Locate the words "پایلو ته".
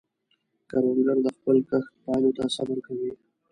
2.03-2.43